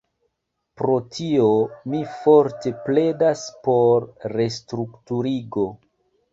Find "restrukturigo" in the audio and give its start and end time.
4.37-5.71